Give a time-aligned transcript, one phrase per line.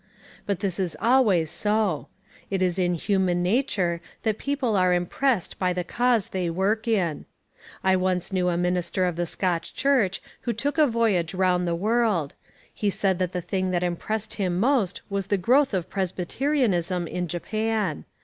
[0.47, 2.07] But this is always so.
[2.49, 7.25] It is in human nature that people are impressed by the cause they work in.
[7.83, 11.75] I once knew a minister of the Scotch Church who took a voyage round the
[11.75, 12.33] world:
[12.73, 17.27] he said that the thing that impressed him most was the growth of presbyterianism in
[17.27, 18.05] Japan.